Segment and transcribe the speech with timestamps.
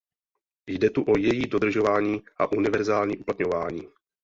[0.67, 3.87] Jde tu o její dodržování a univerzální uplatňování.